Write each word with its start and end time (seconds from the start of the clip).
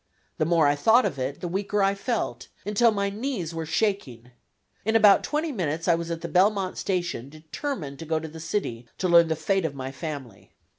The 0.39 0.47
more 0.47 0.65
I 0.65 0.73
thought 0.73 1.05
of 1.05 1.19
it, 1.19 1.41
the 1.41 1.47
weaker 1.47 1.83
I 1.83 1.93
felt, 1.93 2.47
until 2.65 2.89
my 2.89 3.11
knees 3.11 3.53
were 3.53 3.67
shaking. 3.67 4.31
In 4.83 4.95
about 4.95 5.23
twenty 5.23 5.51
minutes 5.51 5.87
I 5.87 5.93
was 5.93 6.09
at 6.09 6.21
the 6.21 6.27
Belmont 6.27 6.79
Station 6.79 7.29
determined 7.29 7.99
to 7.99 8.05
go 8.05 8.19
to 8.19 8.27
the 8.27 8.39
city 8.39 8.87
to 8.97 9.07
learn 9.07 9.27
the 9.27 9.35
fate 9.35 9.63
of 9.63 9.75
my 9.75 9.91
family. 9.91 10.53